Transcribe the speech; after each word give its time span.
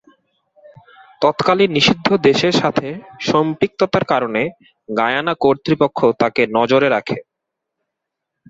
তৎকালীন 1.21 1.69
নিষিদ্ধ 1.71 2.07
দেশের 2.27 2.53
সাথে 2.53 2.87
সম্পৃক্ততার 3.21 4.05
কারণে 4.05 4.41
গায়ানা 4.89 5.33
কর্তৃপক্ষ 5.41 5.99
তাকে 6.21 6.41
নজরে 6.57 6.87
রাখে। 6.89 7.17